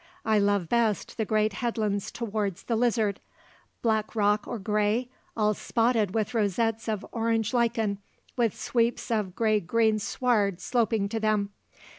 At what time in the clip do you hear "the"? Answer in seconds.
1.19-1.25, 2.63-2.75